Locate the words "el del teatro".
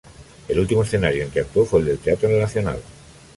1.81-2.27